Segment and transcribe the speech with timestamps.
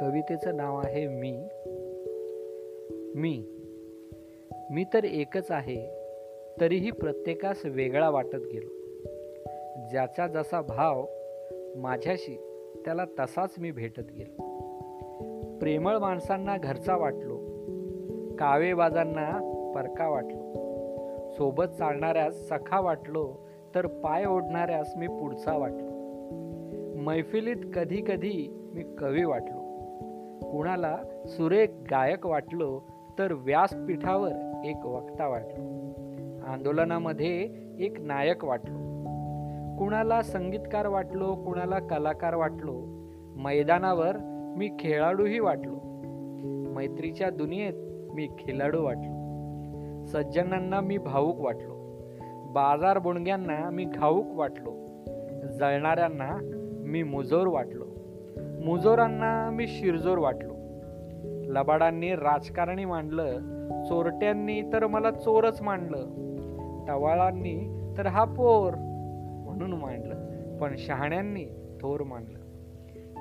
[0.00, 1.48] कवितेचं नाव आहे मी.
[3.14, 3.44] मी.
[4.70, 5.86] मी तर एकच आहे
[6.60, 8.68] तरीही प्रत्येकास वेगळा वाटत गेलो.
[9.90, 11.06] ज्याचा जसा भाव
[11.76, 12.36] माझ्याशी
[12.84, 14.42] त्याला तसाच मी भेटत गेलो.
[15.58, 17.36] प्रेमळ माणसांना घरचा वाटलो
[18.38, 19.40] कावेबाजांना
[19.74, 20.44] परका वाटलो.
[21.30, 23.34] सोबत चालणाऱ्यास सखा वाटलो
[23.74, 25.94] तर पाय ओढणाऱ्यास मी पुढचा वाटलो.
[26.96, 29.63] मैफिलीत कधी कधी मी कवी वाटलो.
[30.52, 32.80] कुणाला सुरेख गायक वाटलो
[33.18, 35.62] तर व्यासपीठावर एक वक्ता वाटलो.
[36.52, 37.48] आंदोलनामध्ये
[37.78, 38.78] एक नायक वाटलो.
[39.78, 42.82] कुणाला संगीतकार वाटलो कुणाला कलाकार वाटलो
[43.36, 44.16] मैदानावर
[44.56, 45.74] मी खेळाडूही वाटलो.
[46.72, 47.72] मैत्रीच्या दुनियेत
[48.14, 49.14] मी खिलाडू वाटलो.
[50.06, 51.74] सज्जनांना मी भाऊक वाटलो.
[52.52, 54.70] बाजार बुणग्यांना मी घाऊक वाटलो.
[55.58, 56.38] जळणाऱ्यांना
[56.78, 57.84] मी मुजोर वाटलो.
[58.64, 60.52] मुजोरांना मी शिरजोर वाटलो.
[61.52, 63.38] लबाडांनी राजकारणी मांडलं
[63.84, 66.06] चोरट्यांनी तर मला चोरच मांडलं
[66.88, 68.74] टवाळांनी तर हा पोर
[69.44, 70.14] म्हणून मांडलं
[70.56, 71.44] पण शहाण्यांनी
[71.80, 72.38] थोर मांडलं.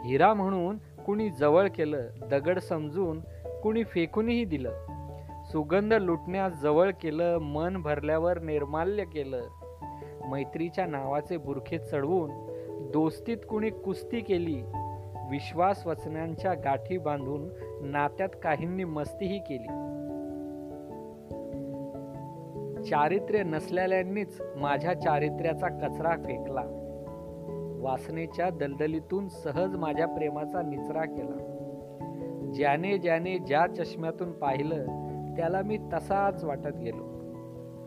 [0.05, 3.19] हिरा म्हणून कुणी जवळ केलं दगड समजून
[3.63, 4.71] कुणी फेकूनही दिलं.
[5.51, 9.41] सुगंध लुटण्यास जवळ केलं मन भरल्यावर निर्माल्य केलं.
[10.29, 12.31] मैत्रीच्या नावाचे बुरखे चढवून
[12.91, 14.61] दोस्तीत कुणी कुस्ती केली
[15.29, 17.49] विश्वास वचनांच्या गाठी बांधून
[17.81, 19.67] नात्यात काहींनी मस्तीही केली.
[22.83, 26.63] चारित्र्य नसलेल्यांनीच माझ्या चारित्र्याचा कचरा फेकला.
[27.81, 31.49] वासनेच्या दलदलीतून सहज माझ्या प्रेमाचा निचरा केला.
[32.53, 34.85] ज्याने ज्याने ज्या चष्म्यातून पाहिलं
[35.37, 37.13] त्याला मी तसाच वाटत गेलो.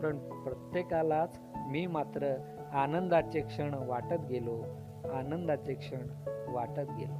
[0.03, 2.35] पण प्रत्येकालाच मी मात्र
[2.77, 4.63] आनंदाचे क्षण वाटत गेलो
[5.13, 6.07] आनंदाचे क्षण
[6.47, 7.15] वाटत गेलो.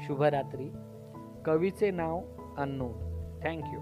[0.00, 0.70] शुभरात्री.
[1.44, 2.20] कवीचे नाव
[2.58, 2.92] अननोन.
[3.44, 3.80] थँक्यू